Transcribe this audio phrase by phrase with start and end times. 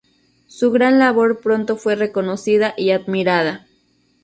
[0.47, 3.67] Su gran labor pronto fue reconocida y admirada.